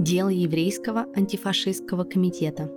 Дело 0.00 0.30
еврейского 0.30 1.08
антифашистского 1.14 2.04
комитета. 2.04 2.72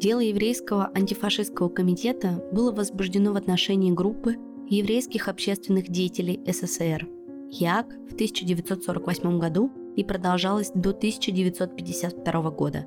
Дело 0.00 0.20
еврейского 0.20 0.90
антифашистского 0.94 1.68
комитета 1.68 2.42
было 2.52 2.72
возбуждено 2.72 3.34
в 3.34 3.36
отношении 3.36 3.92
группы 3.92 4.36
еврейских 4.66 5.28
общественных 5.28 5.90
деятелей 5.90 6.40
СССР 6.46 7.06
ЯК 7.50 7.88
в 8.08 8.14
1948 8.14 9.38
году 9.38 9.70
и 9.94 10.02
продолжалось 10.02 10.70
до 10.74 10.88
1952 10.92 12.50
года. 12.50 12.86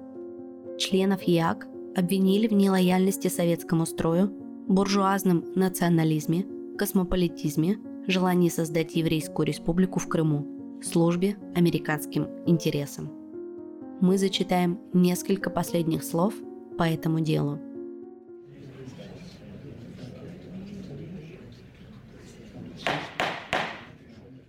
Членов 0.79 1.21
ЯК 1.21 1.67
обвинили 1.95 2.47
в 2.47 2.53
нелояльности 2.53 3.27
советскому 3.27 3.85
строю, 3.85 4.33
буржуазном 4.69 5.45
национализме, 5.53 6.47
космополитизме, 6.79 7.77
желании 8.07 8.49
создать 8.49 8.95
еврейскую 8.95 9.45
республику 9.45 9.99
в 9.99 10.07
Крыму, 10.07 10.79
службе 10.81 11.37
американским 11.53 12.27
интересам. 12.47 13.20
Мы 14.01 14.17
зачитаем 14.17 14.79
несколько 14.93 15.51
последних 15.51 16.03
слов 16.03 16.33
по 16.75 16.81
этому 16.81 17.19
делу. 17.19 17.59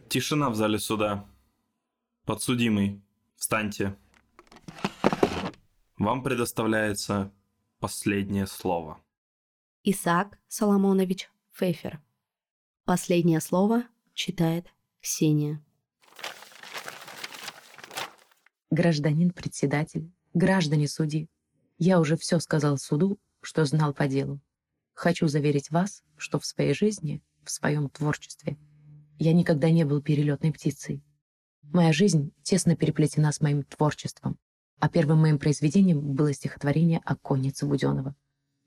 Тишина 0.09 0.49
в 0.49 0.55
зале 0.55 0.79
суда. 0.79 1.29
Подсудимый, 2.25 3.03
встаньте. 3.37 3.95
Вам 5.99 6.23
предоставляется 6.23 7.31
последнее 7.79 8.47
слово. 8.47 9.03
Исаак 9.85 10.39
Соломонович 10.49 11.31
Фейфер. 11.51 12.01
Последнее 12.87 13.41
слово 13.43 13.85
читает 14.15 14.67
Ксения. 15.03 15.63
Гражданин-председатель, 18.73 20.11
граждане 20.33 20.89
судьи, 20.89 21.29
я 21.77 22.01
уже 22.01 22.17
все 22.17 22.41
сказал 22.41 22.79
суду, 22.79 23.19
что 23.43 23.67
знал 23.67 23.93
по 23.93 24.09
делу. 24.09 24.41
Хочу 24.95 25.29
заверить 25.29 25.71
вас, 25.71 26.03
что 26.17 26.39
в 26.39 26.47
своей 26.47 26.73
жизни, 26.73 27.23
в 27.45 27.51
своем 27.51 27.91
творчестве, 27.91 28.57
я 29.19 29.35
никогда 29.35 29.69
не 29.69 29.85
был 29.85 30.01
перелетной 30.01 30.55
птицей. 30.55 31.05
Моя 31.65 31.93
жизнь 31.93 32.33
тесно 32.43 32.75
переплетена 32.75 33.31
с 33.31 33.43
моим 33.43 33.63
творчеством, 33.63 34.39
а 34.81 34.89
первым 34.89 35.21
моим 35.21 35.39
произведением 35.39 36.15
было 36.15 36.33
стихотворение 36.33 37.03
о 37.05 37.15
коннице 37.15 37.67
Буденова. 37.67 38.17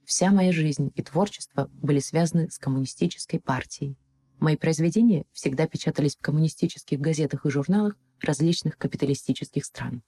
Вся 0.04 0.30
моя 0.30 0.52
жизнь 0.52 0.92
и 0.94 1.02
творчество 1.02 1.68
были 1.74 1.98
связаны 1.98 2.52
с 2.52 2.60
коммунистической 2.60 3.40
партией. 3.40 3.98
Мои 4.46 4.58
произведения 4.58 5.26
всегда 5.34 5.66
печатались 5.66 6.16
в 6.16 6.22
коммунистических 6.22 7.00
газетах 7.00 7.48
и 7.48 7.50
журналах 7.50 7.96
различных 8.22 8.78
капиталистических 8.78 9.66
стран. 9.66 10.04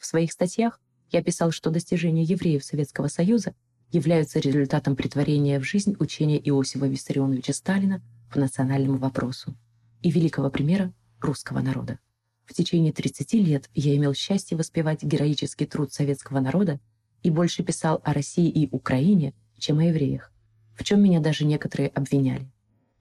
В 0.00 0.04
своих 0.04 0.32
статьях 0.32 0.80
я 1.12 1.22
писал, 1.22 1.52
что 1.52 1.70
достижения 1.70 2.24
евреев 2.24 2.64
Советского 2.64 3.06
Союза 3.06 3.54
являются 3.92 4.40
результатом 4.40 4.96
притворения 4.96 5.60
в 5.60 5.62
жизнь 5.62 5.94
учения 6.00 6.40
Иосифа 6.40 6.86
Виссарионовича 6.86 7.52
Сталина 7.52 8.02
по 8.32 8.40
национальному 8.40 8.98
вопросу 8.98 9.54
и 10.02 10.10
великого 10.10 10.50
примера 10.50 10.92
русского 11.20 11.60
народа. 11.60 12.00
В 12.46 12.54
течение 12.54 12.92
30 12.92 13.32
лет 13.34 13.70
я 13.74 13.94
имел 13.94 14.12
счастье 14.12 14.56
воспевать 14.56 15.04
героический 15.04 15.66
труд 15.66 15.92
советского 15.92 16.40
народа 16.40 16.80
и 17.22 17.30
больше 17.30 17.62
писал 17.62 18.00
о 18.02 18.12
России 18.12 18.50
и 18.50 18.68
Украине, 18.72 19.34
чем 19.56 19.78
о 19.78 19.84
евреях, 19.84 20.32
в 20.74 20.82
чем 20.82 21.00
меня 21.00 21.20
даже 21.20 21.44
некоторые 21.44 21.90
обвиняли. 21.90 22.50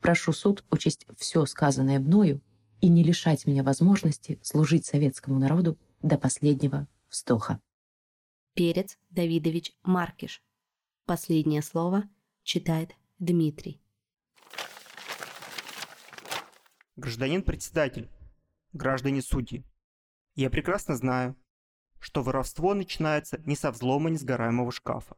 Прошу 0.02 0.34
суд 0.34 0.64
учесть 0.70 1.06
все 1.18 1.46
сказанное 1.46 2.00
мною 2.00 2.42
и 2.82 2.90
не 2.90 3.04
лишать 3.04 3.46
меня 3.46 3.64
возможности 3.64 4.40
служить 4.44 4.86
советскому 4.86 5.40
народу 5.40 5.78
до 6.02 6.18
последнего 6.18 6.88
вздоха. 7.10 7.60
Перец 8.54 8.98
Давидович 9.10 9.74
Маркиш. 9.84 10.42
Последнее 11.06 11.62
слово 11.62 12.04
читает 12.44 12.92
Дмитрий. 13.20 13.82
Гражданин 16.96 17.44
председатель, 17.44 18.10
граждане 18.74 19.22
судьи, 19.22 19.64
я 20.36 20.50
прекрасно 20.50 20.96
знаю, 20.96 21.36
что 22.00 22.24
воровство 22.24 22.74
начинается 22.74 23.40
не 23.46 23.56
со 23.56 23.72
взлома 23.72 24.10
несгораемого 24.10 24.72
шкафа. 24.72 25.16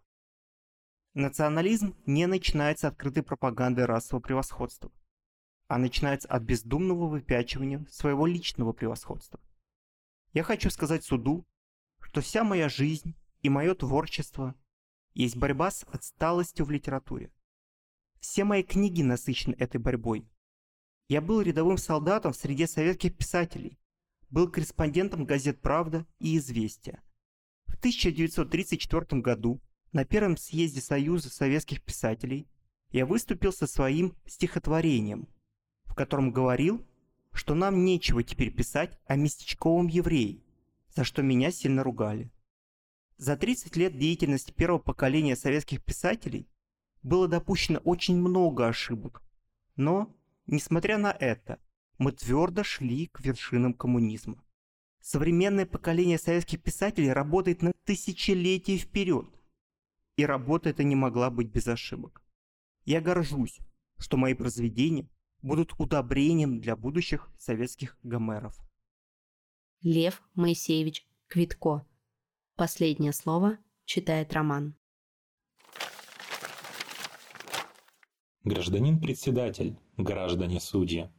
Национализм 1.16 1.96
не 2.06 2.28
начинается 2.28 2.88
открытой 2.88 3.24
пропагандой 3.24 3.86
расового 3.86 4.22
превосходства, 4.22 4.92
а 5.68 5.80
начинается 5.80 6.28
от 6.28 6.44
бездумного 6.44 7.08
выпячивания 7.08 7.84
своего 7.90 8.28
личного 8.28 8.74
превосходства. 8.74 9.40
Я 10.34 10.44
хочу 10.44 10.70
сказать 10.70 11.04
суду, 11.04 11.48
что 12.00 12.22
вся 12.22 12.44
моя 12.44 12.70
жизнь 12.70 13.16
и 13.42 13.50
мое 13.50 13.74
творчество 13.74 14.54
есть 15.16 15.36
борьба 15.36 15.72
с 15.72 15.84
отсталостью 15.92 16.66
в 16.66 16.72
литературе. 16.72 17.32
Все 18.20 18.44
мои 18.44 18.62
книги 18.62 19.02
насыщены 19.02 19.56
этой 19.58 19.80
борьбой, 19.82 20.30
я 21.08 21.22
был 21.22 21.42
рядовым 21.42 21.80
солдатом 21.80 22.34
в 22.34 22.36
среде 22.36 22.68
советских 22.68 23.18
писателей, 23.18 23.80
был 24.30 24.48
корреспондентом 24.48 25.26
газет 25.26 25.60
«Правда» 25.60 26.06
и 26.20 26.38
«Известия». 26.38 27.02
В 27.66 27.80
1934 27.80 29.22
году 29.22 29.60
на 29.92 30.06
первом 30.06 30.38
съезде 30.38 30.82
Союза 30.82 31.30
советских 31.30 31.84
писателей 31.84 32.48
я 32.92 33.06
выступил 33.06 33.54
со 33.54 33.68
своим 33.68 34.16
стихотворением, 34.26 35.28
в 35.86 35.94
котором 35.94 36.32
говорил, 36.32 36.86
что 37.32 37.56
нам 37.56 37.86
нечего 37.86 38.24
теперь 38.24 38.54
писать 38.54 39.00
о 39.06 39.16
местечковом 39.16 39.88
еврее, 39.88 40.42
за 40.96 41.04
что 41.04 41.22
меня 41.22 41.52
сильно 41.52 41.84
ругали. 41.84 42.32
За 43.18 43.36
30 43.36 43.76
лет 43.76 43.98
деятельности 43.98 44.52
первого 44.52 44.80
поколения 44.80 45.36
советских 45.36 45.84
писателей 45.84 46.48
было 47.04 47.28
допущено 47.28 47.80
очень 47.80 48.18
много 48.18 48.68
ошибок, 48.68 49.24
но 49.76 50.16
Несмотря 50.52 50.98
на 50.98 51.12
это, 51.12 51.60
мы 52.00 52.12
твердо 52.12 52.64
шли 52.64 53.06
к 53.06 53.22
вершинам 53.22 53.76
коммунизма. 53.76 54.44
Современное 55.00 55.68
поколение 55.68 56.18
советских 56.18 56.64
писателей 56.64 57.14
работает 57.14 57.62
на 57.62 57.72
тысячелетия 57.86 58.78
вперед. 58.78 59.28
И 60.20 60.26
работа 60.26 60.72
эта 60.72 60.84
не 60.84 60.98
могла 60.98 61.30
быть 61.30 61.48
без 61.48 61.66
ошибок. 61.70 62.22
Я 62.84 63.00
горжусь, 63.00 63.62
что 63.98 64.18
мои 64.18 64.34
произведения 64.34 65.08
будут 65.42 65.74
удобрением 65.80 66.60
для 66.60 66.76
будущих 66.76 67.32
советских 67.38 67.98
гомеров. 68.04 68.60
Лев 69.82 70.22
Моисеевич 70.36 71.08
Квитко. 71.28 71.86
Последнее 72.58 73.14
слово 73.14 73.60
читает 73.86 74.34
Роман. 74.34 74.76
Гражданин-председатель, 78.44 79.80
граждане 79.96 80.60
судьи. 80.60 81.10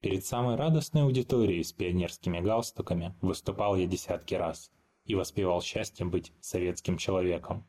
Перед 0.00 0.24
самой 0.24 0.56
радостной 0.56 1.02
аудиторией 1.02 1.62
с 1.62 1.74
пионерскими 1.74 2.40
галстуками 2.40 3.14
выступал 3.20 3.76
я 3.76 3.86
десятки 3.86 4.32
раз 4.32 4.72
и 5.04 5.14
воспевал 5.14 5.60
счастьем 5.60 6.08
быть 6.10 6.32
советским 6.40 6.96
человеком. 6.96 7.66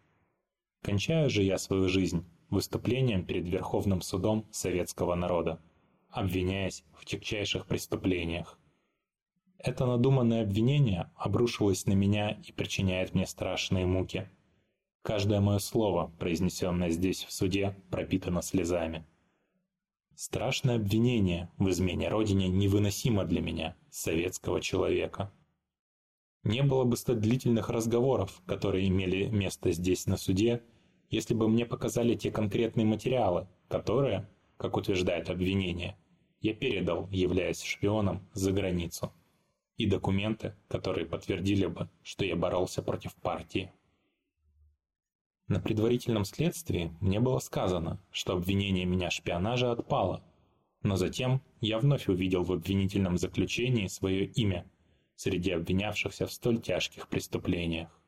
Кончаю 0.83 1.29
же 1.29 1.43
я 1.43 1.57
свою 1.57 1.87
жизнь 1.87 2.25
выступлением 2.49 3.25
перед 3.25 3.47
Верховным 3.47 4.01
судом 4.01 4.45
советского 4.51 5.15
народа, 5.15 5.61
обвиняясь 6.09 6.83
в 6.91 7.05
тягчайших 7.05 7.65
преступлениях. 7.65 8.59
Это 9.57 9.85
надуманное 9.85 10.43
обвинение 10.43 11.09
обрушилось 11.15 11.85
на 11.85 11.93
меня 11.93 12.31
и 12.31 12.51
причиняет 12.51 13.15
мне 13.15 13.25
страшные 13.25 13.85
муки. 13.85 14.29
Каждое 15.03 15.39
мое 15.39 15.59
слово, 15.59 16.11
произнесенное 16.19 16.89
здесь 16.89 17.23
в 17.23 17.31
суде, 17.31 17.77
пропитано 17.89 18.41
слезами. 18.41 19.05
Страшное 20.15 20.75
обвинение 20.75 21.49
в 21.57 21.69
измене 21.69 22.09
Родине 22.09 22.49
невыносимо 22.49 23.23
для 23.23 23.39
меня, 23.39 23.77
советского 23.89 24.59
человека. 24.59 25.31
Не 26.43 26.61
было 26.61 26.83
бы 26.83 26.97
столь 26.97 27.19
длительных 27.19 27.69
разговоров, 27.69 28.41
которые 28.45 28.89
имели 28.89 29.27
место 29.27 29.71
здесь 29.71 30.07
на 30.07 30.17
суде, 30.17 30.61
если 31.13 31.35
бы 31.35 31.47
мне 31.47 31.67
показали 31.67 32.15
те 32.15 32.31
конкретные 32.31 32.87
материалы, 32.87 33.47
которые, 33.67 34.27
как 34.57 34.75
утверждает 34.77 35.29
обвинение, 35.29 35.95
я 36.41 36.55
передал, 36.55 37.07
являясь 37.11 37.61
шпионом 37.61 38.27
за 38.33 38.51
границу, 38.51 39.13
и 39.77 39.85
документы, 39.85 40.55
которые 40.67 41.05
подтвердили 41.05 41.67
бы, 41.67 41.87
что 42.01 42.25
я 42.25 42.35
боролся 42.35 42.81
против 42.81 43.13
партии. 43.13 43.71
На 45.47 45.59
предварительном 45.59 46.25
следствии 46.25 46.91
мне 46.99 47.19
было 47.19 47.37
сказано, 47.37 47.99
что 48.09 48.33
обвинение 48.33 48.85
меня 48.85 49.11
шпионажа 49.11 49.71
отпало, 49.71 50.23
но 50.81 50.95
затем 50.95 51.43
я 51.61 51.77
вновь 51.77 52.07
увидел 52.07 52.41
в 52.41 52.51
обвинительном 52.51 53.19
заключении 53.19 53.85
свое 53.85 54.25
имя 54.25 54.65
среди 55.15 55.51
обвинявшихся 55.51 56.25
в 56.25 56.33
столь 56.33 56.59
тяжких 56.59 57.07
преступлениях. 57.07 58.02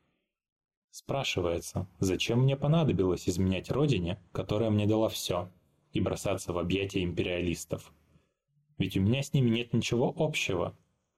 Спрашивается, 0.98 1.86
зачем 1.98 2.44
мне 2.44 2.56
понадобилось 2.56 3.28
изменять 3.28 3.70
родине, 3.70 4.18
которая 4.32 4.70
мне 4.70 4.86
дала 4.86 5.10
все, 5.10 5.52
и 5.92 6.00
бросаться 6.00 6.54
в 6.54 6.58
объятия 6.58 7.02
империалистов? 7.02 7.92
Ведь 8.78 8.96
у 8.96 9.02
меня 9.02 9.22
с 9.22 9.34
ними 9.34 9.50
нет 9.50 9.74
ничего 9.74 10.10
общего. 10.16 10.74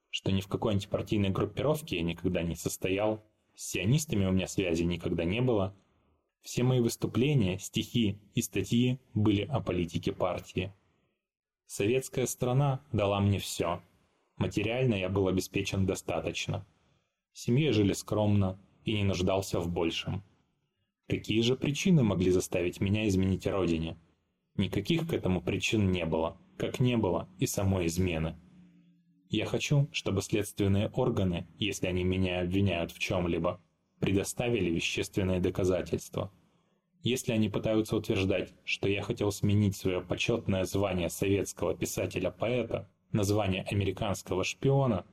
что 0.09 0.33
ни 0.33 0.41
в 0.41 0.49
какой 0.49 0.73
антипартийной 0.73 1.29
группировке 1.29 1.95
я 1.95 2.01
никогда 2.01 2.41
не 2.41 2.55
состоял, 2.55 3.23
с 3.55 3.69
сионистами 3.69 4.25
у 4.25 4.33
меня 4.33 4.49
связи 4.49 4.83
никогда 4.83 5.23
не 5.23 5.39
было. 5.39 5.73
Все 6.41 6.63
мои 6.63 6.81
выступления, 6.81 7.57
стихи 7.57 8.19
и 8.35 8.41
статьи 8.41 8.99
были 9.13 9.43
о 9.43 9.61
политике 9.61 10.11
партии. 10.11 10.73
Советская 11.67 12.25
страна 12.25 12.83
дала 12.91 13.21
мне 13.21 13.39
все. 13.39 13.81
Материально 14.35 14.95
я 14.95 15.07
был 15.07 15.29
обеспечен 15.29 15.85
достаточно. 15.85 16.67
Семье 17.31 17.71
жили 17.71 17.93
скромно 17.93 18.59
и 18.85 18.93
не 18.93 19.03
нуждался 19.03 19.59
в 19.59 19.69
большем. 19.69 20.23
Какие 21.07 21.41
же 21.41 21.55
причины 21.55 22.03
могли 22.03 22.31
заставить 22.31 22.81
меня 22.81 23.07
изменить 23.07 23.47
родине? 23.47 23.97
Никаких 24.55 25.07
к 25.07 25.13
этому 25.13 25.41
причин 25.41 25.91
не 25.91 26.05
было, 26.05 26.37
как 26.57 26.79
не 26.79 26.97
было 26.97 27.29
и 27.39 27.45
самой 27.45 27.87
измены. 27.87 28.35
Я 29.29 29.45
хочу, 29.45 29.87
чтобы 29.91 30.21
следственные 30.21 30.89
органы, 30.89 31.47
если 31.57 31.87
они 31.87 32.03
меня 32.03 32.41
обвиняют 32.41 32.91
в 32.91 32.99
чем-либо, 32.99 33.61
предоставили 33.99 34.69
вещественные 34.69 35.39
доказательства. 35.39 36.31
Если 37.01 37.31
они 37.31 37.47
пытаются 37.47 37.95
утверждать, 37.95 38.53
что 38.65 38.89
я 38.89 39.01
хотел 39.01 39.31
сменить 39.31 39.75
свое 39.75 40.01
почетное 40.01 40.65
звание 40.65 41.09
советского 41.09 41.75
писателя-поэта 41.75 42.89
на 43.11 43.23
звание 43.23 43.63
американского 43.63 44.43
шпиона, 44.43 45.05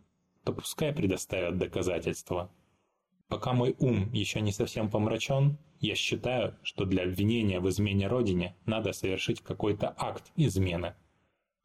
то 0.45 0.53
пускай 0.53 0.93
предоставят 0.93 1.59
доказательства. 1.59 2.51
Пока 3.29 3.53
мой 3.53 3.75
ум 3.79 4.13
еще 4.13 4.41
не 4.41 4.53
совсем 4.53 4.91
помрачен, 4.91 5.59
я 5.81 5.95
считаю, 5.95 6.57
что 6.63 6.85
для 6.85 7.05
обвинения 7.05 7.61
в 7.61 7.69
измене 7.69 8.07
Родине 8.07 8.57
надо 8.67 8.93
совершить 8.93 9.41
какой-то 9.41 9.95
акт 9.97 10.33
измены– 10.37 10.95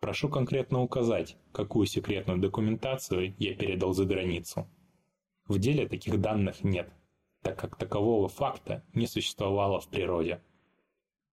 Прошу 0.02 0.30
конкретно 0.30 0.82
указать, 0.82 1.38
какую 1.52 1.86
секретную 1.86 2.40
документацию 2.40 3.36
я 3.38 3.54
передал 3.54 3.94
за 3.94 4.06
границу. 4.06 4.68
В 5.48 5.60
деле 5.60 5.88
таких 5.88 6.20
данных 6.20 6.64
нет, 6.64 6.92
так 7.44 7.60
как 7.60 7.76
такового 7.76 8.28
факта 8.28 8.84
не 8.96 9.06
существовало 9.06 9.80
в 9.80 9.88
природе. 9.90 10.42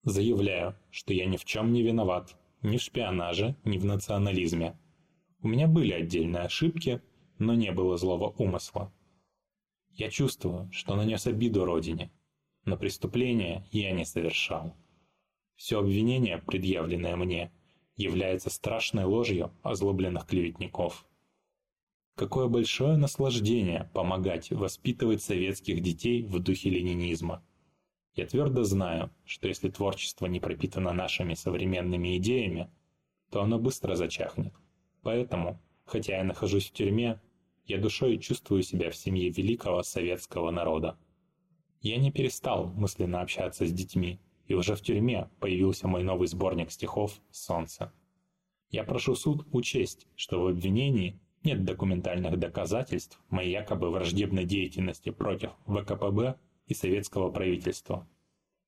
Заявляю, 0.03 0.77
что 0.91 1.15
я 1.15 1.25
ни 1.25 1.39
в 1.39 1.47
чем 1.47 1.73
не 1.73 1.83
виноват, 1.83 2.37
ни 2.61 2.77
в 2.77 2.83
шпионаже, 2.83 3.57
ни 3.65 3.79
в 3.79 3.87
национализме. 3.87 4.79
У 5.43 5.49
меня 5.49 5.67
были 5.67 5.93
отдельные 5.93 6.43
ошибки, 6.43 7.01
но 7.39 7.55
не 7.55 7.73
было 7.73 7.97
злого 7.97 8.35
умысла. 8.37 8.93
Я 9.94 10.11
чувствую, 10.11 10.70
что 10.73 10.94
нанес 10.94 11.26
обиду 11.26 11.64
Родине, 11.64 12.11
но 12.64 12.76
преступления 12.76 13.67
я 13.73 13.93
не 13.93 14.05
совершал. 14.05 14.76
Все 15.56 15.81
обвинения, 15.81 16.38
предъявленные 16.38 17.17
мне, 17.17 17.52
является 17.96 18.49
страшной 18.49 19.05
ложью 19.05 19.52
озлобленных 19.62 20.26
клеветников. 20.26 21.05
Какое 22.14 22.49
большое 22.49 22.96
наслаждение 22.96 23.90
помогать 23.93 24.50
воспитывать 24.50 25.23
советских 25.23 25.82
детей 25.82 26.23
в 26.23 26.38
духе 26.40 26.70
ленинизма. 26.70 27.44
Я 28.14 28.26
твердо 28.26 28.64
знаю, 28.64 29.11
что 29.25 29.49
если 29.49 29.69
творчество 29.69 30.26
не 30.26 30.40
пропитано 30.40 30.93
нашими 30.93 31.35
современными 31.35 32.17
идеями, 32.17 32.70
то 33.31 33.43
оно 33.43 33.58
быстро 33.58 33.94
зачахнет. 33.94 34.52
Поэтому, 35.02 35.61
хотя 35.85 36.19
я 36.19 36.25
нахожусь 36.25 36.69
в 36.69 36.73
тюрьме, 36.73 37.20
я 37.69 37.76
душой 37.79 38.19
чувствую 38.19 38.62
себя 38.62 38.91
в 38.91 38.97
семье 38.97 39.29
великого 39.29 39.82
советского 39.82 40.50
народа. 40.50 40.99
Я 41.82 41.99
не 41.99 42.11
перестал 42.11 42.69
мысленно 42.69 43.20
общаться 43.20 43.67
с 43.67 43.73
детьми, 43.73 44.19
и 44.47 44.55
уже 44.55 44.75
в 44.75 44.81
тюрьме 44.81 45.29
появился 45.38 45.87
мой 45.87 46.03
новый 46.03 46.29
сборник 46.29 46.70
стихов 46.73 47.20
«Солнце». 47.31 47.93
Я 48.70 48.85
прошу 48.85 49.15
суд 49.15 49.47
учесть, 49.53 50.06
что 50.17 50.43
в 50.43 50.47
обвинении 50.47 51.20
нет 51.44 51.65
документальных 51.65 52.38
доказательств 52.38 53.23
моей 53.29 53.53
якобы 53.53 53.91
враждебной 53.91 54.44
деятельности 54.44 55.11
против 55.11 55.50
ВКПБ 55.67 56.38
и 56.67 56.75
советского 56.75 57.31
правительства. 57.31 58.09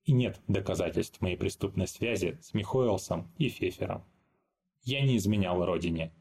И 0.04 0.12
нет 0.12 0.40
доказательств 0.46 1.22
моей 1.22 1.36
преступной 1.36 1.86
связи 1.86 2.38
с 2.42 2.52
Михоэлсом 2.52 3.32
и 3.38 3.48
Фефером. 3.48 4.04
Я 4.82 5.00
не 5.00 5.16
изменял 5.16 5.64
родине, 5.64 6.12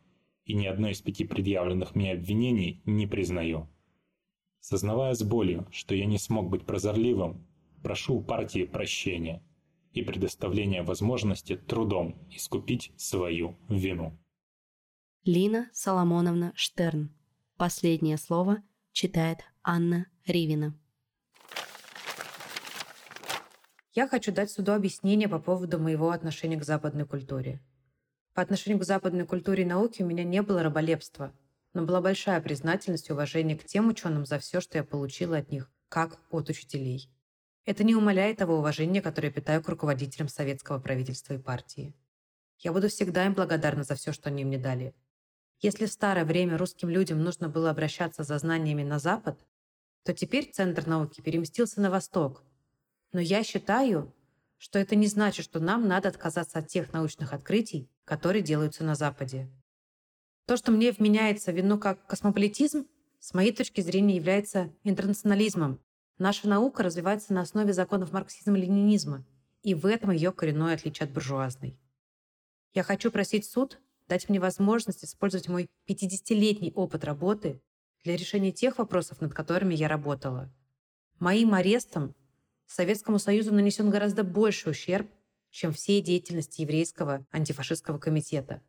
и 0.49 0.55
ни 0.55 0.65
одно 0.65 0.89
из 0.89 1.01
пяти 1.01 1.23
предъявленных 1.23 1.95
мне 1.95 2.11
обвинений 2.11 2.81
не 2.85 3.07
признаю. 3.07 3.69
Сознавая 4.59 5.13
с 5.13 5.23
болью, 5.23 5.67
что 5.71 5.95
я 5.95 6.05
не 6.05 6.17
смог 6.17 6.49
быть 6.49 6.65
прозорливым, 6.65 7.47
прошу 7.81 8.15
у 8.15 8.21
партии 8.21 8.65
прощения– 8.65 9.41
и 9.93 10.03
предоставление 10.03 10.83
возможности 10.83 11.55
трудом 11.55 12.15
искупить 12.29 12.91
свою 12.97 13.57
вину. 13.67 14.17
Лина 15.23 15.69
Соломоновна 15.73 16.53
Штерн. 16.55 17.13
Последнее 17.57 18.17
слово 18.17 18.63
читает 18.91 19.39
Анна 19.63 20.07
Ривина. 20.25 20.77
Я 23.93 24.07
хочу 24.07 24.31
дать 24.31 24.51
суду 24.51 24.71
объяснение 24.71 25.27
по 25.27 25.39
поводу 25.39 25.79
моего 25.79 26.11
отношения 26.11 26.57
к 26.57 26.63
западной 26.63 27.05
культуре. 27.05 27.61
По 28.33 28.41
отношению 28.41 28.79
к 28.79 28.85
западной 28.85 29.25
культуре 29.25 29.63
и 29.63 29.65
науке 29.65 30.03
у 30.03 30.07
меня 30.07 30.23
не 30.23 30.41
было 30.41 30.63
раболепства, 30.63 31.33
но 31.73 31.85
была 31.85 32.01
большая 32.01 32.41
признательность 32.41 33.09
и 33.09 33.13
уважение 33.13 33.57
к 33.57 33.65
тем 33.65 33.89
ученым 33.89 34.25
за 34.25 34.39
все, 34.39 34.61
что 34.61 34.77
я 34.77 34.83
получила 34.83 35.37
от 35.37 35.51
них, 35.51 35.71
как 35.89 36.19
от 36.29 36.49
учителей. 36.49 37.09
Это 37.65 37.83
не 37.83 37.95
умаляет 37.95 38.37
того 38.37 38.57
уважения, 38.57 39.01
которое 39.01 39.27
я 39.27 39.33
питаю 39.33 39.61
к 39.61 39.69
руководителям 39.69 40.27
советского 40.27 40.79
правительства 40.79 41.33
и 41.33 41.37
партии. 41.37 41.93
Я 42.59 42.73
буду 42.73 42.89
всегда 42.89 43.25
им 43.25 43.33
благодарна 43.33 43.83
за 43.83 43.95
все, 43.95 44.11
что 44.11 44.29
они 44.29 44.43
мне 44.43 44.57
дали. 44.57 44.93
Если 45.61 45.85
в 45.85 45.91
старое 45.91 46.25
время 46.25 46.57
русским 46.57 46.89
людям 46.89 47.21
нужно 47.21 47.49
было 47.49 47.69
обращаться 47.69 48.23
за 48.23 48.37
знаниями 48.37 48.83
на 48.83 48.97
Запад, 48.97 49.45
то 50.03 50.13
теперь 50.13 50.51
Центр 50.51 50.87
науки 50.87 51.21
переместился 51.21 51.81
на 51.81 51.89
Восток. 51.89 52.43
Но 53.11 53.19
я 53.19 53.43
считаю, 53.43 54.13
что 54.57 54.79
это 54.79 54.95
не 54.95 55.07
значит, 55.07 55.45
что 55.45 55.59
нам 55.59 55.87
надо 55.87 56.09
отказаться 56.09 56.59
от 56.59 56.67
тех 56.67 56.91
научных 56.93 57.33
открытий, 57.33 57.89
которые 58.09 58.41
делаются 58.41 58.83
на 58.83 58.95
Западе. 58.95 59.49
То, 60.47 60.57
что 60.57 60.71
мне 60.71 60.91
вменяется 60.91 61.51
вину 61.51 61.79
как 61.79 62.05
космополитизм, 62.07 62.87
с 63.19 63.33
моей 63.33 63.53
точки 63.53 63.81
зрения 63.81 64.17
является 64.17 64.73
интернационализмом, 64.83 65.79
Наша 66.19 66.49
наука 66.49 66.83
развивается 66.83 67.33
на 67.33 67.41
основе 67.41 67.71
законов 67.71 68.11
марксизма-ленинизма, 68.11 69.23
и 69.63 69.73
в 69.73 69.85
этом 69.85 70.11
ее 70.11 70.33
коренное 70.33 70.75
отличие 70.75 71.05
от 71.05 71.13
буржуазной. 71.13 71.79
Я 72.73 72.83
хочу 72.83 73.09
просить 73.09 73.45
суд 73.45 73.79
дать 74.09 74.27
мне 74.27 74.37
возможность 74.37 75.05
использовать 75.05 75.47
мой 75.47 75.69
50-летний 75.87 76.73
опыт 76.75 77.05
работы 77.05 77.61
для 78.03 78.17
решения 78.17 78.51
тех 78.51 78.79
вопросов, 78.79 79.21
над 79.21 79.33
которыми 79.33 79.73
я 79.73 79.87
работала. 79.87 80.51
Моим 81.19 81.53
арестом 81.53 82.13
Советскому 82.65 83.17
Союзу 83.17 83.53
нанесен 83.53 83.89
гораздо 83.89 84.25
больше 84.25 84.71
ущерб, 84.71 85.09
чем 85.49 85.73
всей 85.73 86.01
деятельности 86.01 86.61
еврейского 86.61 87.25
антифашистского 87.31 87.97
комитета, 87.97 88.61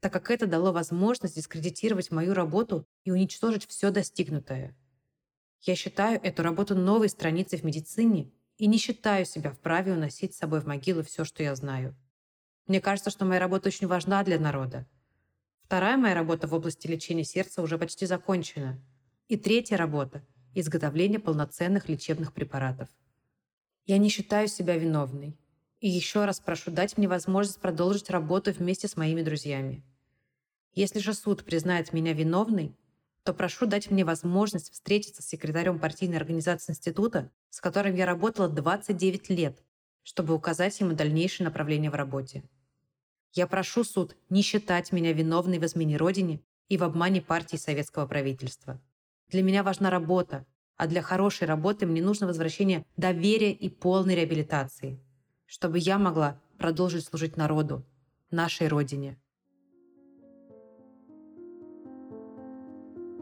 так 0.00 0.12
как 0.12 0.30
это 0.30 0.46
дало 0.46 0.72
возможность 0.72 1.36
дискредитировать 1.36 2.10
мою 2.10 2.34
работу 2.34 2.86
и 3.04 3.10
уничтожить 3.10 3.66
все 3.66 3.90
достигнутое– 3.90 4.76
я 5.66 5.76
считаю 5.76 6.20
эту 6.22 6.42
работу 6.42 6.74
новой 6.74 7.08
страницей 7.08 7.58
в 7.58 7.62
медицине 7.62 8.30
и 8.58 8.66
не 8.66 8.76
считаю 8.76 9.24
себя 9.24 9.50
вправе 9.50 9.94
уносить 9.94 10.34
с 10.34 10.38
собой 10.38 10.60
в 10.60 10.66
могилу 10.66 11.02
все, 11.02 11.24
что 11.24 11.42
я 11.42 11.54
знаю. 11.54 11.96
Мне 12.66 12.82
кажется, 12.82 13.08
что 13.10 13.24
моя 13.24 13.40
работа 13.40 13.68
очень 13.68 13.86
важна 13.86 14.22
для 14.24 14.38
народа. 14.38 14.86
Вторая 15.62 15.96
моя 15.96 16.14
работа 16.14 16.46
в 16.46 16.52
области 16.52 16.86
лечения 16.86 17.24
сердца 17.24 17.62
уже 17.62 17.78
почти 17.78 18.04
закончена. 18.04 18.78
И 19.28 19.38
третья 19.38 19.78
работа– 19.78 20.22
изготовление 20.54 21.18
полноценных 21.18 21.88
лечебных 21.88 22.34
препаратов. 22.34 22.90
Я 23.86 23.96
не 23.96 24.10
считаю 24.10 24.48
себя 24.48 24.76
виновной. 24.76 25.38
И 25.84 25.88
еще 25.88 26.24
раз 26.24 26.40
прошу 26.40 26.70
дать 26.70 26.96
мне 26.96 27.06
возможность 27.06 27.60
продолжить 27.60 28.08
работу 28.08 28.50
вместе 28.52 28.88
с 28.88 28.96
моими 28.96 29.20
друзьями. 29.20 29.84
Если 30.72 30.98
же 30.98 31.12
суд 31.12 31.44
признает 31.44 31.92
меня 31.92 32.14
виновной, 32.14 32.74
то 33.22 33.34
прошу 33.34 33.66
дать 33.66 33.90
мне 33.90 34.02
возможность 34.02 34.72
встретиться 34.72 35.20
с 35.20 35.26
секретарем 35.26 35.78
партийной 35.78 36.16
организации 36.16 36.72
института, 36.72 37.30
с 37.50 37.60
которым 37.60 37.94
я 37.96 38.06
работала 38.06 38.48
29 38.48 39.28
лет, 39.28 39.62
чтобы 40.04 40.32
указать 40.32 40.80
ему 40.80 40.94
дальнейшее 40.94 41.44
направление 41.44 41.90
в 41.90 41.96
работе. 41.96 42.44
Я 43.34 43.46
прошу 43.46 43.84
суд 43.84 44.16
не 44.30 44.40
считать 44.40 44.90
меня 44.90 45.12
виновной 45.12 45.58
в 45.58 45.66
измене 45.66 45.98
Родине 45.98 46.40
и 46.70 46.78
в 46.78 46.82
обмане 46.82 47.20
партии 47.20 47.56
советского 47.56 48.06
правительства. 48.06 48.80
Для 49.28 49.42
меня 49.42 49.62
важна 49.62 49.90
работа, 49.90 50.46
а 50.78 50.86
для 50.86 51.02
хорошей 51.02 51.46
работы 51.46 51.84
мне 51.84 52.00
нужно 52.00 52.26
возвращение 52.26 52.86
доверия 52.96 53.52
и 53.52 53.68
полной 53.68 54.14
реабилитации, 54.14 54.98
чтобы 55.54 55.78
я 55.78 55.98
могла 55.98 56.40
продолжить 56.58 57.04
служить 57.04 57.36
народу, 57.36 57.84
нашей 58.32 58.66
Родине. 58.66 59.16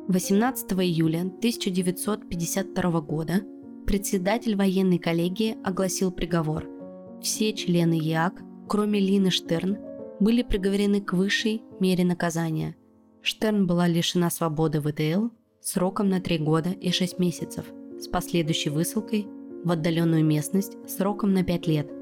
18 0.09 0.73
июля 0.73 1.21
1952 1.21 3.01
года 3.03 3.43
председатель 3.87 4.57
военной 4.57 4.97
коллегии 4.97 5.59
огласил 5.63 6.11
приговор. 6.11 6.67
Все 7.21 7.53
члены 7.53 7.99
ЯАК, 8.01 8.41
кроме 8.67 8.99
Лины 8.99 9.31
Штерн, 9.31 9.77
были 10.19 10.43
приговорены 10.43 11.03
к 11.03 11.13
высшей 11.13 11.63
мере 11.81 12.03
наказания 12.03 12.77
Штерн 13.21 13.67
была 13.67 13.87
лишена 13.87 14.31
свободы 14.31 14.81
в 14.81 14.89
ИТЛ 14.89 15.27
сроком 15.61 16.09
на 16.09 16.23
3 16.23 16.39
года 16.39 16.71
и 16.71 16.93
6 16.93 17.19
месяцев 17.19 17.67
с 18.01 18.09
последующей 18.09 18.71
высылкой 18.71 19.27
в 19.65 19.71
отдаленную 19.71 20.25
местность 20.25 20.79
сроком 20.89 21.35
на 21.35 21.45
5 21.45 21.67
лет. 21.67 22.02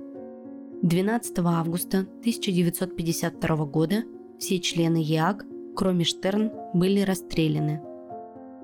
12 0.82 1.38
августа 1.40 1.98
1952 2.20 3.66
года 3.66 4.04
все 4.38 4.58
члены 4.60 4.96
ЕАК, 4.96 5.44
кроме 5.76 6.04
Штерн, 6.04 6.50
были 6.72 7.00
расстреляны. 7.00 7.82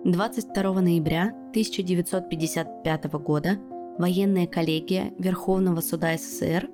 22 0.04 0.80
ноября 0.80 1.34
1955 1.50 3.04
года 3.20 3.58
военная 3.98 4.46
коллегия 4.46 5.12
Верховного 5.18 5.82
суда 5.82 6.16
СССР 6.16 6.70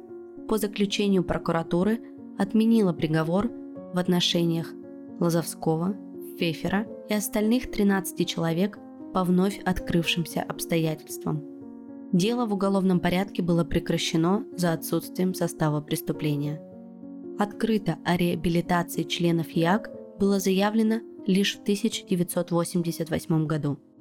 по 0.49 0.59
заключению 0.59 1.25
прокуратуры 1.25 2.01
отменила 2.39 2.93
приговор 2.93 3.51
в 3.93 3.99
отношениях 3.99 4.73
Лозовского, 5.19 5.97
Фефера 6.39 6.87
и 7.09 7.15
остальных 7.15 7.69
13 7.69 8.29
человек 8.29 8.79
по 9.13 9.25
вновь 9.25 9.61
открывшимся 9.65 10.41
обстоятельствам. 10.41 11.52
Дело 12.13 12.47
в 12.47 12.53
уголовном 12.53 13.01
порядке 13.01 13.43
было 13.43 13.65
прекращено 13.65 14.45
за 14.57 14.73
отсутствием 14.73 15.35
состава 15.35 15.81
преступления. 15.81 16.61
Открыто 17.39 17.99
о 18.05 18.17
реабилитации 18.17 19.03
членов 19.05 19.51
ЯК 19.51 19.91
было 20.19 20.39
заявлено 20.39 21.01
лишь 21.27 21.57
в 21.57 21.63
1988 21.63 23.47
году– 23.47 23.79